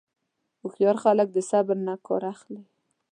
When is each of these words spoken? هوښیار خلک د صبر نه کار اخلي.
هوښیار 0.61 0.97
خلک 1.03 1.27
د 1.33 1.37
صبر 1.49 1.77
نه 1.87 1.93
کار 2.05 2.23
اخلي. 2.33 2.61